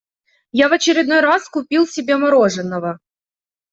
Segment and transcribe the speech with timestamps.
[0.51, 2.99] Я в очередной раз купил себе мороженного.